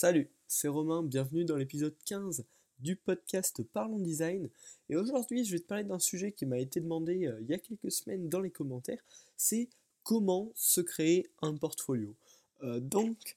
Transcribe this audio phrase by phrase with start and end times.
[0.00, 2.44] Salut, c'est Romain, bienvenue dans l'épisode 15
[2.78, 4.48] du podcast Parlons Design.
[4.88, 7.52] Et aujourd'hui, je vais te parler d'un sujet qui m'a été demandé euh, il y
[7.52, 9.02] a quelques semaines dans les commentaires,
[9.36, 9.68] c'est
[10.04, 12.14] comment se créer un portfolio.
[12.62, 13.36] Euh, donc,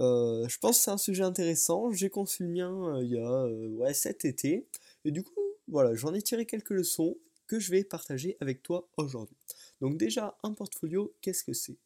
[0.00, 3.94] euh, je pense que c'est un sujet intéressant, j'ai conçu le mien il y a
[3.94, 4.66] cet été,
[5.06, 7.16] et du coup, voilà, j'en ai tiré quelques leçons
[7.46, 9.38] que je vais partager avec toi aujourd'hui.
[9.80, 11.78] Donc déjà, un portfolio, qu'est-ce que c'est?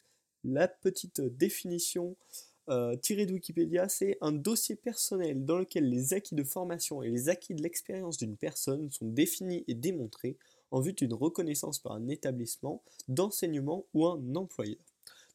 [0.42, 2.16] La petite définition
[2.68, 7.10] euh, tiré de Wikipédia, c'est un dossier personnel dans lequel les acquis de formation et
[7.10, 10.36] les acquis de l'expérience d'une personne sont définis et démontrés
[10.70, 14.78] en vue d'une reconnaissance par un établissement d'enseignement ou un employeur.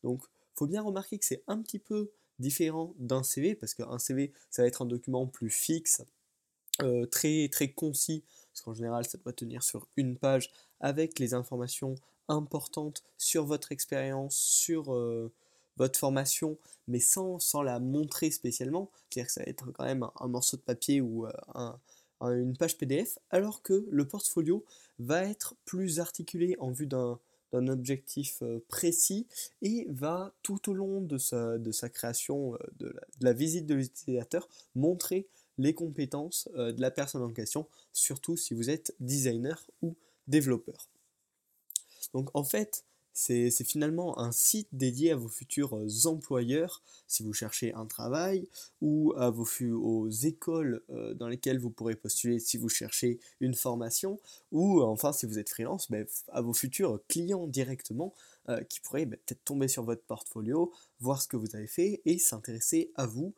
[0.04, 0.24] Donc,
[0.56, 4.62] faut bien remarquer que c'est un petit peu différent d'un CV, parce qu'un CV, ça
[4.62, 6.04] va être un document plus fixe,
[6.82, 8.24] euh, très, très concis,
[8.54, 11.96] parce qu'en général, ça doit tenir sur une page avec les informations
[12.30, 14.94] importantes sur votre expérience, sur...
[14.94, 15.32] Euh,
[15.78, 18.92] votre formation, mais sans, la montrer spécialement.
[19.10, 21.80] C'est-à-dire que ça va être quand même un, morceau de papier ou euh, un,
[22.22, 24.66] une page PDF, alors que le portfolio
[25.00, 27.20] va être plus articulé en vue d'un
[27.54, 29.28] objectif euh, précis
[29.62, 33.76] et va tout au long de sa, de sa création, euh, de, la, visite de
[33.76, 35.28] l'utilisateur, montrer
[35.60, 39.96] les compétences de la personne en question, surtout si vous êtes designer ou
[40.28, 40.88] développeur.
[42.14, 42.86] Donc en fait,
[43.18, 48.48] c'est finalement un site dédié à vos futurs euh, employeurs si vous cherchez un travail
[48.80, 53.56] ou à vos, aux écoles euh, dans lesquelles vous pourrez postuler si vous cherchez une
[53.56, 54.20] formation
[54.52, 58.14] ou enfin si vous êtes freelance, ben, à vos futurs clients directement
[58.50, 62.02] euh, qui pourraient ben, peut-être tomber sur votre portfolio, voir ce que vous avez fait
[62.06, 63.34] et s'intéresser à vous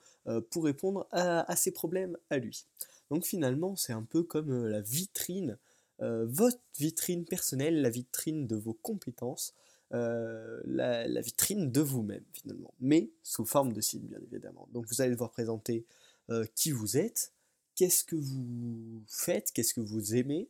[0.52, 2.66] pour répondre à, ces problèmes à lui.
[3.09, 5.58] Donc finalement c'est un peu comme la vitrine
[5.99, 9.53] votre vitrine personnelle, la vitrine de vos compétences,
[9.91, 14.67] euh, la, vitrine de vous-même finalement, mais sous forme de site bien évidemment.
[14.71, 15.83] Donc vous allez devoir présenter
[16.29, 17.33] euh, qui vous êtes,
[17.73, 20.47] qu'est-ce que vous faites, qu'est-ce que vous aimez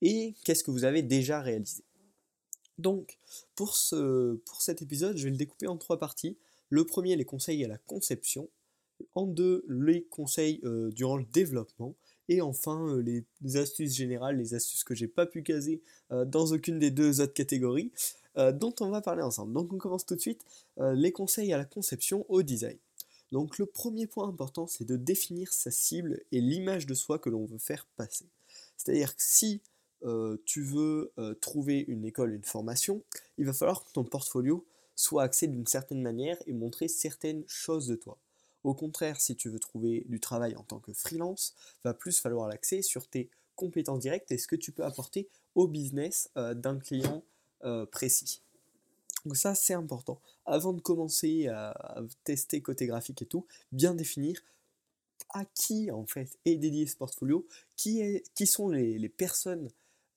[0.00, 1.84] et qu'est-ce que vous avez déjà réalisé.
[2.78, 3.18] Donc
[3.56, 6.38] pour, ce, pour cet épisode, je vais le découper en trois parties.
[6.70, 8.48] Le premier, les conseils à la conception.
[9.14, 11.94] En deux, les conseils euh, durant le développement.
[12.30, 13.24] Et enfin, les,
[13.56, 17.90] astuces générales, les astuces que j'ai pas pu caser dans aucune des deux autres catégories.
[18.38, 19.52] Euh, dont on va parler ensemble.
[19.52, 20.44] Donc on commence tout de suite
[20.78, 22.78] euh, les conseils à la conception au design.
[23.32, 27.30] Donc le premier point important, c'est de définir sa cible et l'image de soi que
[27.30, 28.26] l'on veut faire passer.
[28.76, 29.60] C'est-à-dire que si
[30.04, 33.02] euh, tu veux trouver une école, une formation,
[33.38, 37.88] il va falloir que ton portfolio soit axé d'une certaine manière et montrer certaines choses
[37.88, 38.18] de toi.
[38.62, 42.48] Au contraire, si tu veux trouver du travail en tant que freelance, va plus falloir
[42.48, 47.24] l'axer sur tes compétences directes et ce que tu peux apporter au business d'un client
[47.64, 48.40] euh, précis.
[49.24, 50.20] Donc ça c'est important.
[50.46, 54.40] Avant de commencer à, tester côté graphique et tout, bien définir
[55.30, 57.46] à qui en fait est dédié ce portfolio,
[57.76, 59.68] qui, sont les, personnes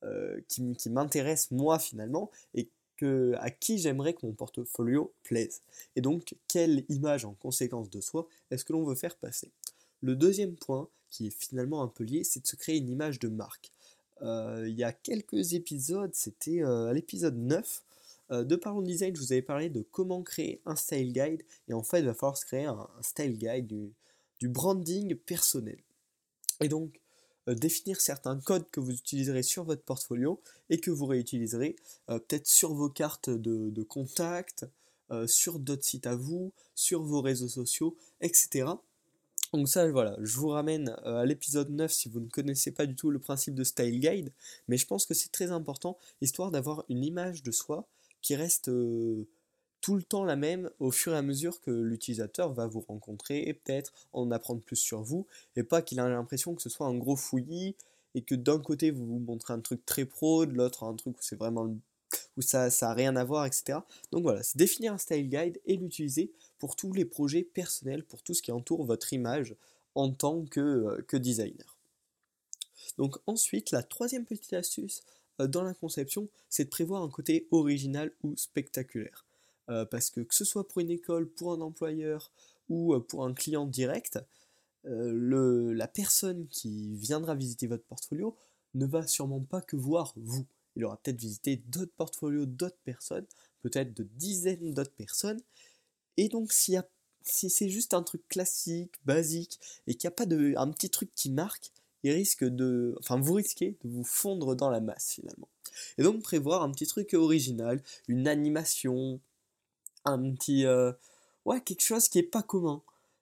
[0.03, 5.61] euh, qui, qui m'intéressent moi finalement et que, à qui j'aimerais que mon portfolio plaise.
[5.95, 9.51] Et donc quelle image en conséquence de soi est-ce que l'on veut faire passer?
[10.01, 13.19] Le deuxième point, qui est finalement un peu lié, c'est de se créer une image
[13.19, 13.71] de marque.
[14.21, 17.83] Euh, il y a quelques épisodes, c'était euh, à l'épisode 9
[18.31, 21.73] euh, de Parlons Design, je vous avais parlé de comment créer un style guide, et
[21.73, 23.67] en fait, il va falloir se créer un, style guide
[24.39, 25.79] du, branding personnel.
[26.61, 26.99] Et donc,
[27.47, 30.39] définir certains codes que vous utiliserez sur votre portfolio
[30.69, 31.75] et que vous réutiliserez
[32.07, 34.65] peut-être sur vos cartes de, de contact,
[35.27, 38.65] sur d'autres sites à vous, sur vos réseaux sociaux, etc.
[39.53, 42.85] Donc ça, voilà, je vous ramène euh, à l'épisode 9 si vous ne connaissez pas
[42.85, 44.31] du tout le principe de Style Guide,
[44.69, 47.85] mais je pense que c'est très important, histoire d'avoir une image de soi
[48.21, 49.27] qui reste euh,
[49.81, 53.41] tout le temps la même au fur et à mesure que l'utilisateur va vous rencontrer
[53.41, 56.87] et peut-être en apprendre plus sur vous, et pas qu'il ait l'impression que ce soit
[56.87, 57.75] un gros fouillis,
[58.15, 61.17] et que d'un côté vous vous montrez un truc très pro, de l'autre un truc
[61.17, 61.75] où c'est vraiment le
[62.37, 63.79] où ça n'a rien à voir, etc.
[64.11, 68.21] Donc voilà, c'est définir un style guide et l'utiliser pour tous les projets personnels, pour
[68.23, 69.55] tout ce qui entoure votre image
[69.95, 71.77] en tant que, euh, designer.
[72.97, 75.01] Donc ensuite, la troisième petite astuce
[75.39, 79.25] euh, dans la conception, c'est de prévoir un côté original ou spectaculaire.
[79.69, 82.31] Euh, parce que que ce soit pour une école, pour un employeur
[82.69, 84.19] ou pour un client direct,
[84.85, 88.35] la personne qui viendra visiter votre portfolio
[88.73, 90.45] ne va sûrement pas que voir vous
[90.75, 93.25] il aura peut-être visité d'autres portfolios d'autres personnes,
[93.61, 95.41] peut-être de dizaines d'autres personnes.
[96.17, 96.77] Et donc, si
[97.23, 101.11] c'est juste un truc classique, basique, et qu'il n'y a pas de, un petit truc
[101.15, 101.71] qui marque,
[102.03, 105.49] il risque de, enfin, vous risquez de vous fondre dans la masse finalement.
[105.97, 109.19] Et donc, prévoir un petit truc original, une animation,
[110.05, 110.91] un petit, euh,
[111.45, 112.81] ouais, quelque chose qui est pas commun.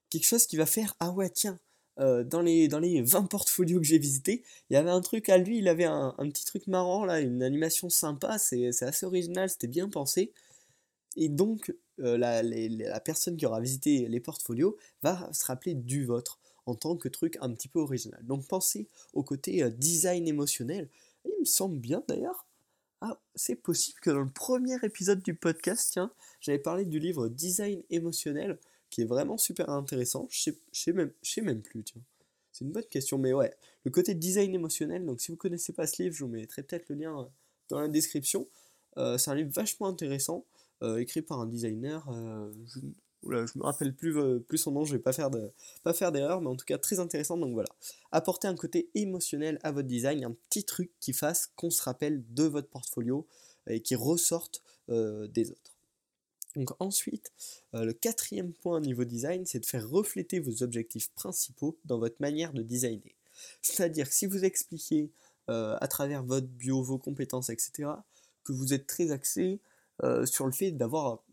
[0.09, 1.59] quelque chose qui va faire ah ouais tiens
[1.99, 5.29] euh, dans, les, dans les 20 portfolios que j'ai visités, il y avait un truc
[5.29, 9.49] à lui, il avait un, petit truc marrant là, une animation sympa, c'est assez original,
[9.49, 10.31] c'était bien pensé.
[11.15, 16.05] Et donc euh, la, la, personne qui aura visité les portfolios va se rappeler du
[16.05, 18.19] vôtre en tant que truc un petit peu original.
[18.25, 20.87] Donc pensez au côté euh, design émotionnel.
[21.25, 22.45] il me semble bien d'ailleurs.
[23.01, 26.11] Ah, c'est possible que dans le premier épisode du podcast, tiens,
[26.41, 28.57] j'avais parlé du livre Design émotionnel
[28.89, 30.27] qui est vraiment super intéressant.
[30.29, 31.83] Je sais, même, sais même plus.
[32.51, 33.53] C'est une bonne question, mais ouais.
[33.85, 36.89] Le côté design émotionnel, donc si vous connaissez pas ce livre, je vous mettrai peut-être
[36.89, 37.25] le lien euh,
[37.69, 38.47] dans la description.
[38.97, 40.45] Euh, c'est un livre vachement intéressant,
[40.83, 42.05] euh, écrit par un designer.
[42.11, 42.79] je,
[43.29, 45.51] ne me rappelle plus, plus son nom, je vais pas faire de,
[45.83, 47.37] pas faire d'erreur, mais en tout cas très intéressant.
[47.37, 47.69] Donc voilà,
[48.11, 52.23] apporter un côté émotionnel à votre design, un petit truc qui fasse qu'on se rappelle
[52.33, 53.27] de votre portfolio
[53.67, 55.78] et qui ressorte des autres.
[56.55, 57.31] Donc ensuite,
[57.75, 62.17] euh, le quatrième point niveau design, c'est de faire refléter vos objectifs principaux dans votre
[62.19, 63.15] manière de designer.
[63.61, 65.11] C'est-à-dire que si vous expliquez
[65.49, 67.89] euh, à travers votre bio, vos compétences, etc.,
[68.43, 69.59] que vous êtes très axé
[70.03, 71.23] euh, sur le fait d'avoir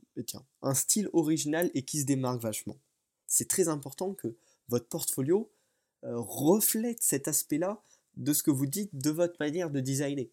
[0.63, 2.77] un style original et qui se démarque vachement.
[3.27, 4.35] C'est très important que
[4.69, 5.51] votre portfolio
[6.03, 7.83] reflète cet aspect-là
[8.17, 10.29] de ce que vous dites de votre manière de designer.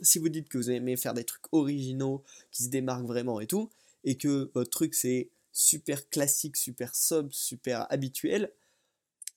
[0.00, 3.46] Si vous dites que vous aimez faire des trucs originaux, qui se démarquent vraiment et
[3.46, 3.68] tout,
[4.04, 8.52] et que votre truc c'est super classique, super sobre, super habituel,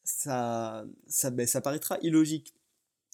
[0.03, 2.53] ça, ça, ben, ça paraîtra illogique.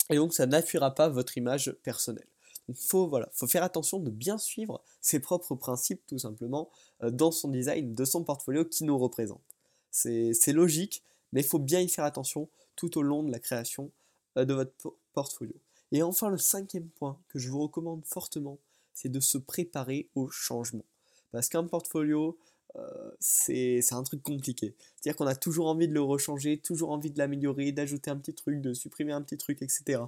[0.09, 2.27] Et donc ça n'appuiera pas votre image personnelle.
[2.67, 6.69] Il faut, voilà, faut faire attention de bien suivre ses propres principes tout simplement
[7.03, 9.41] euh, dans son design, de son portfolio qui nous représente.
[9.89, 13.91] C'est logique, mais il faut bien y faire attention tout au long de la création
[14.37, 15.55] euh, de votre portfolio.
[15.91, 18.57] Et enfin, le cinquième point que je vous recommande fortement,
[18.93, 20.85] c'est de se préparer au changement.
[21.31, 22.37] Parce qu'un portfolio,
[22.75, 24.75] euh, c'est un truc compliqué.
[24.95, 28.33] C'est-à-dire qu'on a toujours envie de le rechanger, toujours envie de l'améliorer, d'ajouter un petit
[28.33, 30.01] truc, de supprimer un petit truc, etc.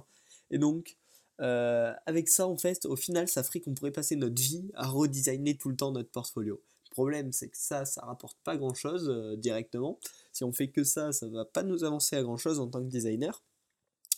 [0.50, 0.96] Et donc,
[1.40, 4.86] euh, avec ça, en fait, au final, ça ferait qu'on pourrait passer notre vie à
[4.86, 6.60] redesigner tout le temps notre portfolio.
[6.90, 9.98] Le problème, c'est que ça, ça rapporte pas grand-chose euh, directement.
[10.32, 12.88] Si on fait que ça, ça va pas nous avancer à grand-chose en tant que
[12.88, 13.42] designer.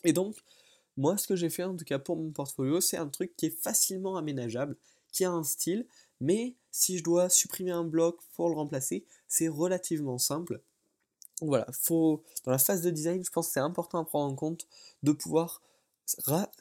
[0.04, 0.36] Et donc,
[0.96, 3.46] moi, ce que j'ai fait, en tout cas pour mon portfolio, c'est un truc qui
[3.46, 4.76] est facilement aménageable,
[5.12, 5.86] qui a un style,
[6.20, 10.60] mais si je dois supprimer un bloc pour le remplacer, c'est relativement simple.
[11.42, 14.66] Voilà, dans la phase de design, je pense que c'est important à prendre en compte
[15.02, 15.62] de pouvoir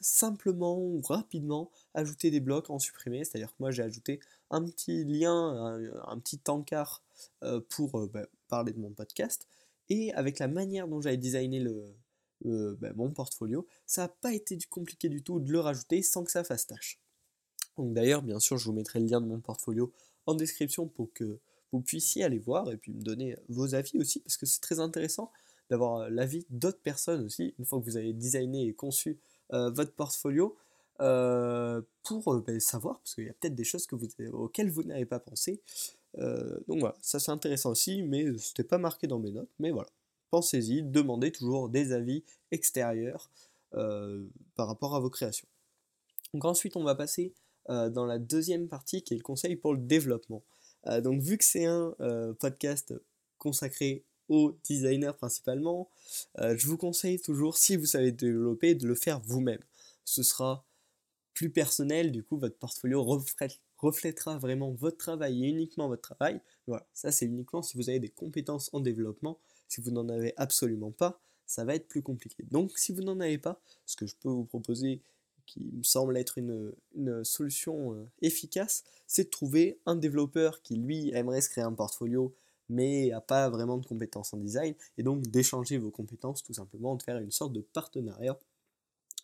[0.00, 3.24] simplement ou rapidement ajouter des blocs en supprimer.
[3.24, 4.20] C'est-à-dire que moi j'ai ajouté
[4.50, 7.02] un petit lien, un, petit encart
[7.42, 9.46] euh, pour euh, bah, parler de mon podcast.
[9.88, 11.94] Et avec la manière dont j'avais designé le,
[12.80, 16.30] bah, mon portfolio, ça n'a pas été compliqué du tout de le rajouter sans que
[16.30, 17.00] ça fasse tâche.
[17.76, 19.92] Donc d'ailleurs, bien sûr, je vous mettrai le lien de mon portfolio
[20.26, 21.38] en description pour que
[21.72, 24.80] vous puissiez aller voir et puis me donner vos avis aussi, parce que c'est très
[24.80, 25.30] intéressant
[25.70, 29.18] d'avoir euh, l'avis d'autres personnes aussi, une fois que vous avez designé et conçu
[29.52, 30.56] euh, votre portfolio,
[31.00, 33.86] euh, pour ben, savoir, parce qu'il y a peut-être des choses
[34.32, 35.60] auxquelles vous n'avez pas pensé.
[36.16, 39.70] donc voilà, ça c'est intéressant aussi, mais ce n'était pas marqué dans mes notes, mais
[39.70, 39.90] voilà.
[40.30, 43.30] Pensez-y, demandez toujours des avis extérieurs
[43.72, 45.46] par rapport à vos créations.
[46.32, 49.74] Donc ensuite, on va passer euh, dans la deuxième partie qui est le conseil pour
[49.74, 50.42] le développement.
[50.86, 52.94] Euh, donc vu que c'est un euh, podcast
[53.38, 55.88] consacré aux designers principalement,
[56.36, 59.60] je vous conseille toujours, si vous savez développer, de le faire vous-même.
[60.04, 60.64] Ce sera
[61.32, 63.04] plus personnel, du coup votre portfolio
[63.78, 66.40] reflètera vraiment votre travail et uniquement votre travail.
[66.66, 69.38] Voilà, ça c'est uniquement si vous avez des compétences en développement.
[69.68, 72.44] Si vous n'en avez absolument pas, ça va être plus compliqué.
[72.50, 75.00] Donc si vous n'en avez pas, ce que je peux vous proposer
[75.46, 76.74] qui me semble être une,
[77.24, 82.34] solution euh, efficace, c'est de trouver un développeur qui lui aimerait se créer un portfolio
[82.68, 86.96] mais n'a pas vraiment de compétences en design, et donc d'échanger vos compétences tout simplement,
[86.96, 88.36] de faire une sorte de partenariat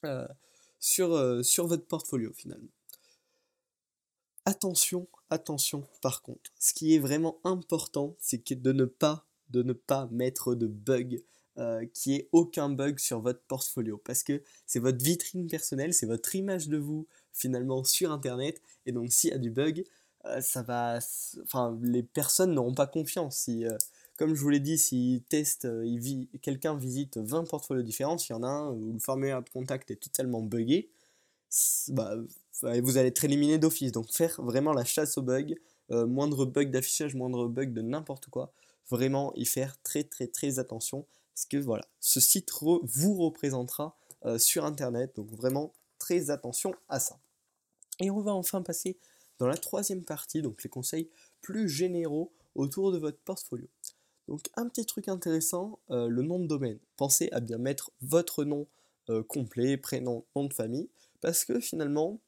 [0.05, 0.29] euh,
[0.79, 2.71] sur, euh, sur votre portfolio finalement.
[4.45, 9.75] Attention, attention par contre, ce qui est vraiment important, c'est de ne pas de ne
[9.75, 11.19] pas mettre de bugs
[11.59, 14.01] euh, qui ait aucun bug sur votre portfolio.
[14.07, 18.63] Parce que c'est votre vitrine personnelle, c'est votre image de vous finalement sur internet.
[18.87, 19.85] Et donc s'il y a du bug,
[20.25, 20.99] euh, ça va
[21.45, 23.37] enfin les personnes n'auront pas confiance.
[23.37, 23.77] Si euh,
[24.17, 28.39] comme je vous l'ai dit, si test, il quelqu'un visite 20 portfolios différents, s'il y
[28.39, 30.89] en a un où le formulaire de contact est totalement buggé,
[31.89, 32.15] bah,
[32.63, 33.93] vous allez être éliminé d'office.
[33.93, 35.55] Donc faire vraiment la chasse aux bugs,
[35.91, 38.55] moindre bug d'affichage, moindre bug de n'importe quoi,
[38.89, 41.05] vraiment y faire très très très attention
[41.35, 47.01] parce que voilà, ce site vous représentera euh, sur Internet, donc vraiment très attention à
[47.01, 47.19] ça.
[48.01, 48.99] Et on va enfin passer
[49.39, 51.11] dans la troisième partie, donc les conseils
[51.41, 53.67] plus généraux autour de votre portfolio.
[54.29, 56.79] Donc un petit truc intéressant, le nom de domaine.
[56.97, 58.67] Pensez à bien mettre votre nom
[59.29, 60.89] complet, prénom, nom de famille,
[61.21, 62.21] parce que finalement,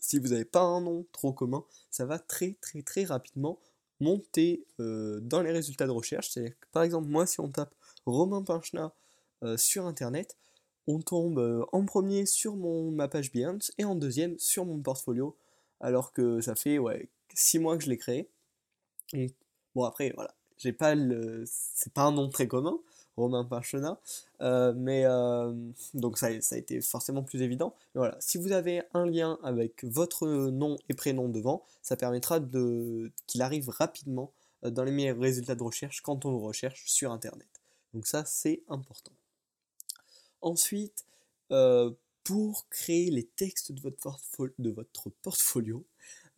[0.00, 3.60] si vous n'avez pas un nom trop commun, ça va très très très rapidement
[4.00, 6.30] monter dans les résultats de recherche.
[6.30, 7.74] C'est par exemple moi si on tape
[8.08, 8.92] Romain Pinchna
[9.56, 10.36] sur internet,
[10.88, 15.36] on tombe en premier sur mon, ma page Behance et en deuxième sur mon portfolio,
[15.80, 18.28] alors que ça fait ouais, 6 mois que je l'ai créé.
[19.74, 21.44] bon après voilà, j'ai pas le.
[21.46, 22.78] C'est pas un nom très commun,
[23.16, 24.00] Romain Pachena,
[24.40, 25.52] euh, mais euh,
[25.94, 27.74] donc ça, a été forcément plus évident.
[27.94, 32.40] Mais voilà, si vous avez un lien avec votre nom et prénom devant, ça permettra
[32.40, 34.32] qu'il arrive rapidement
[34.64, 37.57] euh, dans les meilleurs résultats de recherche quand on recherche sur Internet.
[37.94, 39.12] Donc ça, c'est important.
[40.40, 41.04] Ensuite,
[42.28, 44.20] pour créer les textes de votre,
[44.58, 45.84] de votre portfolio,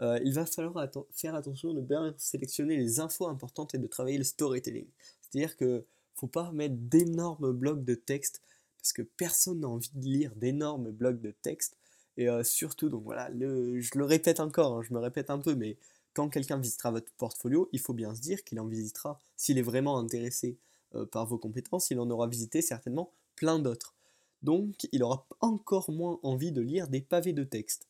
[0.00, 4.16] euh, il va falloir faire attention de bien sélectionner les infos importantes et de travailler
[4.16, 4.86] le storytelling.
[5.20, 8.40] C'est-à-dire que faut pas mettre d'énormes blocs de texte
[8.78, 11.76] parce que personne n'a envie de lire d'énormes blocs de texte.
[12.16, 15.54] Et euh, surtout, donc voilà, je le répète encore, hein, je me répète un peu,
[15.54, 15.76] mais
[16.14, 19.62] quand quelqu'un visitera votre portfolio, il faut bien se dire qu'il en visitera, s'il est
[19.62, 20.56] vraiment intéressé
[20.94, 23.94] euh, par vos compétences, il en aura visité certainement plein d'autres.
[24.42, 27.86] Donc il aura encore moins envie de lire des pavés de texte.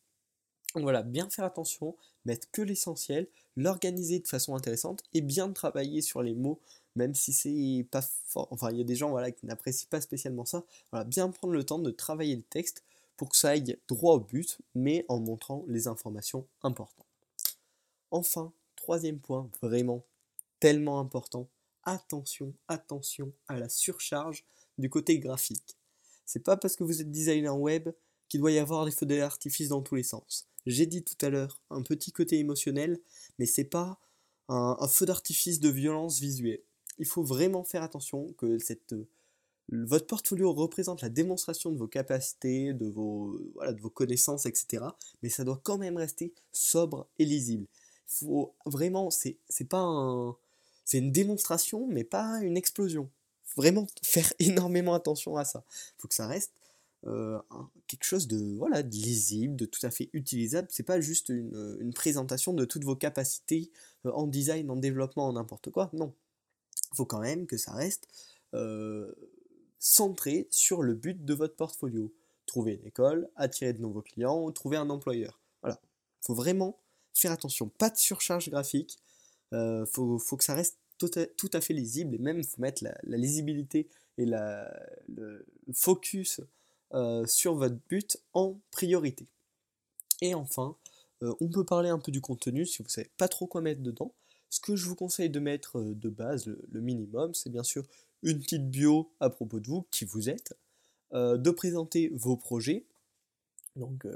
[0.74, 3.26] Donc voilà, bien faire attention, mettre que l'essentiel,
[3.56, 6.60] l'organiser de façon intéressante et bien travailler sur les mots,
[6.94, 8.48] même si c'est pas fort.
[8.50, 10.64] Enfin, il y a des gens voilà, qui n'apprécient pas spécialement ça.
[10.92, 12.84] Voilà, bien prendre le temps de travailler le texte
[13.16, 17.06] pour que ça aille droit au but, mais en montrant les informations importantes.
[18.10, 20.04] Enfin, troisième point, vraiment
[20.58, 21.48] tellement important,
[21.84, 24.44] attention, attention à la surcharge
[24.78, 25.76] du côté graphique.
[26.26, 27.90] C'est pas parce que vous êtes designer web
[28.28, 30.46] qu'il doit y avoir des feux d'artifice dans tous les sens.
[30.66, 33.00] J'ai dit tout à l'heure un petit côté émotionnel,
[33.38, 33.98] mais c'est pas
[34.48, 36.62] un, feu d'artifice de violence visuelle.
[36.98, 38.94] Il faut vraiment faire attention que cette,
[39.70, 44.84] votre portfolio représente la démonstration de vos capacités, de vos, voilà, de vos connaissances, etc.
[45.22, 47.66] Mais ça doit quand même rester sobre et lisible.
[48.06, 50.36] Faut vraiment, c'est pas un,
[50.90, 53.08] c'est une démonstration, mais pas une explosion.
[53.54, 55.64] Vraiment faire énormément attention à ça.
[55.98, 56.52] Faut que ça reste
[57.06, 57.38] euh,
[57.86, 60.66] quelque chose de, voilà, de lisible, de tout à fait utilisable.
[60.72, 63.70] C'est pas juste une, euh, présentation de toutes vos capacités
[64.04, 65.90] euh, en design, en développement, en n'importe quoi.
[65.92, 66.12] Non.
[66.94, 68.08] Faut quand même que ça reste
[69.78, 72.12] centré sur le but de votre portfolio.
[72.46, 75.40] Trouver une école, attirer de nouveaux clients, trouver un employeur.
[75.62, 75.80] Voilà.
[75.84, 76.80] Il faut vraiment
[77.14, 77.68] faire attention.
[77.78, 78.98] Pas de surcharge graphique.
[79.52, 83.88] Faut, que ça reste tout à, tout à, fait lisible et même mettre la, lisibilité
[84.18, 86.40] et le focus
[86.92, 89.24] euh, sur votre but en priorité.
[90.20, 90.76] Et enfin,
[91.22, 93.60] euh, on peut parler un peu du contenu si vous ne savez pas trop quoi
[93.60, 94.12] mettre dedans.
[94.50, 97.86] Ce que je vous conseille de mettre euh, de base, le, minimum, c'est bien sûr
[98.24, 100.54] une petite bio à propos de vous, qui vous êtes,
[101.12, 102.84] de présenter vos projets.
[103.76, 104.06] Donc,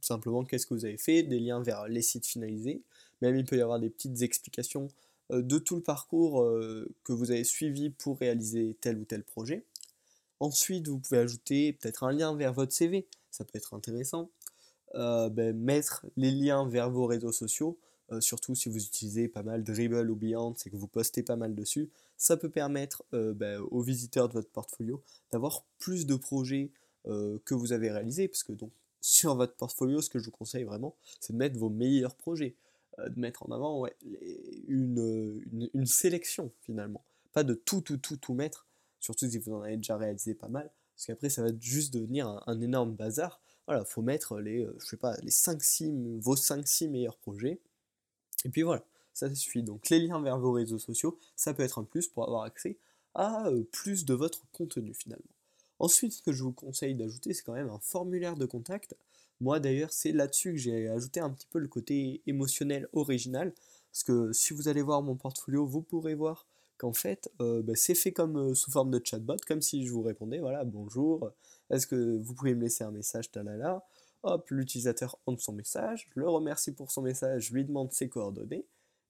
[0.00, 2.80] simplement, qu'est-ce que vous avez fait, des liens vers les sites finalisés.
[3.20, 4.88] Même il peut y avoir des petites explications
[5.30, 6.44] de tout le parcours
[7.04, 9.64] que vous avez suivi pour réaliser tel ou tel projet.
[10.40, 14.30] Ensuite, vous pouvez ajouter peut-être un lien vers votre CV, ça peut être intéressant.
[14.94, 17.78] Euh, ben, mettre les liens vers vos réseaux sociaux,
[18.10, 21.36] euh, surtout si vous utilisez pas mal Dribble ou Behance et que vous postez pas
[21.36, 21.88] mal dessus,
[22.18, 26.70] ça peut permettre euh, ben, aux visiteurs de votre portfolio d'avoir plus de projets
[27.44, 30.62] que vous avez réalisés, parce que donc sur votre portfolio, ce que je vous conseille
[30.62, 32.54] vraiment, c'est de mettre vos meilleurs projets,
[32.98, 33.86] de mettre en avant
[34.68, 35.42] une,
[35.74, 38.66] une, sélection finalement, pas de tout tout tout tout mettre,
[39.00, 42.42] surtout si vous en avez déjà réalisé pas mal, parce qu'après ça va juste devenir
[42.46, 43.40] un, énorme bazar.
[43.66, 47.60] Voilà, faut mettre les, euh, je sais pas, les 5, 6, vos 5-6 meilleurs projets,
[48.44, 49.62] et puis voilà, ça suffit.
[49.62, 52.76] Donc les liens vers vos réseaux sociaux, ça peut être un plus pour avoir accès
[53.14, 55.24] à euh, plus de votre contenu finalement.
[55.82, 58.94] Ensuite, ce que je vous conseille d'ajouter, c'est quand même un formulaire de contact.
[59.40, 63.52] Moi d'ailleurs, c'est là-dessus que j'ai ajouté un petit peu le côté émotionnel original,
[63.90, 66.46] parce que si vous allez voir mon portfolio, vous pourrez voir
[66.78, 69.90] qu'en fait, euh, bah, c'est fait comme euh, sous forme de chatbot, comme si je
[69.90, 71.32] vous répondais, voilà, bonjour,
[71.68, 73.84] est-ce que vous pouvez me laisser un message, talala,
[74.22, 78.66] hop, l'utilisateur entre son message, le remercie pour son message, lui demande ses coordonnées,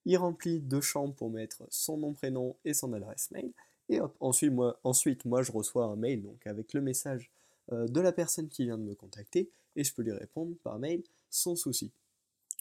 [0.07, 3.53] il remplit deux champs pour mettre son nom, prénom et son adresse mail,
[3.89, 7.31] et hop, ensuite moi, ensuite, moi je reçois un mail donc avec le message
[7.73, 10.79] euh, de la personne qui vient de me contacter, et je peux lui répondre par
[10.79, 11.91] mail sans souci.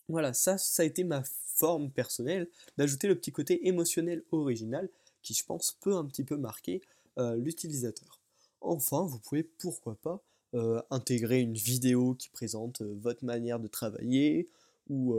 [0.08, 1.24] Voilà, ça, ça a été ma
[1.56, 2.48] forme personnelle
[2.78, 4.90] d'ajouter le petit côté émotionnel original
[5.22, 6.82] qui je pense peut un petit peu marquer
[7.18, 8.20] euh, l'utilisateur.
[8.62, 10.22] Enfin, vous pouvez pourquoi pas
[10.54, 14.50] euh, intégrer une vidéo qui présente votre manière de travailler
[14.92, 15.16] ou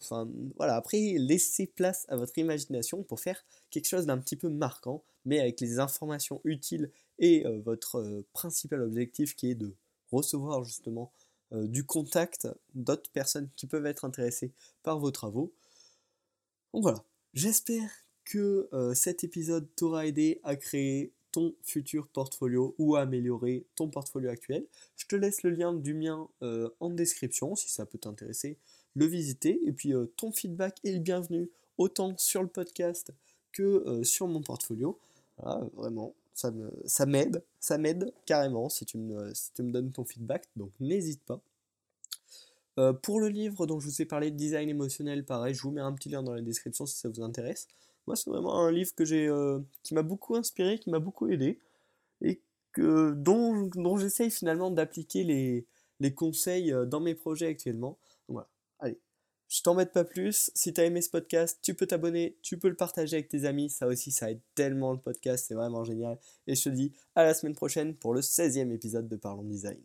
[0.00, 0.76] enfin voilà.
[0.76, 5.40] Après laissez place à votre imagination pour faire quelque chose d'un petit peu marquant mais
[5.40, 9.74] avec les informations utiles et votre principal objectif qui est de
[10.12, 11.10] recevoir justement
[11.52, 15.52] du contact d'autres personnes qui peuvent être intéressées par vos travaux.
[16.74, 17.02] Donc voilà.
[17.34, 17.90] J'espère
[18.24, 24.30] que cet épisode t'aura aidé à créer ton futur portfolio ou à améliorer ton portfolio
[24.30, 24.66] actuel.
[24.96, 26.28] Je te laisse le lien du mien
[26.80, 28.58] en description si ça peut t'intéresser
[28.96, 29.60] le visiter.
[29.64, 31.48] Et puis euh, ton feedback est le bienvenu,
[31.78, 33.12] autant sur le podcast
[33.52, 34.98] que euh, sur mon portfolio.
[35.74, 40.48] vraiment, ça m'aide, ça m'aide carrément si tu, me, si tu me donnes ton feedback,
[40.56, 41.40] donc n'hésite pas.
[42.78, 45.70] Euh, pour le livre dont je vous ai parlé de design émotionnel, pareil, je vous
[45.70, 47.68] mets un petit lien dans la description si ça vous intéresse.
[48.06, 51.58] Moi, c'est vraiment un livre que qui m'a beaucoup inspiré, qui m'a beaucoup aidé,
[52.20, 52.40] et
[52.72, 55.24] que, dont, dont j'essaye finalement d'appliquer
[56.00, 57.98] les conseils dans mes projets actuellement.
[59.48, 60.50] Je t'embête pas plus.
[60.54, 63.70] Si t'as aimé ce podcast, tu peux t'abonner, tu peux le partager avec tes amis.
[63.70, 66.18] Ça aussi, ça aide tellement le podcast, c'est vraiment génial.
[66.46, 69.80] Et je te dis à la semaine prochaine pour le 16e épisode de Parlons Design.